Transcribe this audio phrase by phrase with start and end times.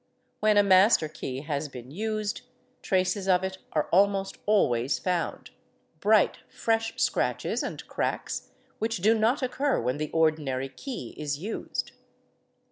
[0.39, 2.41] When a master key has been used,
[2.81, 5.51] traces of it are almost always found,
[5.99, 11.21] bright fresh scratches and cracks, which do not occur when the ordinary ~ key 9")
[11.23, 11.91] is used.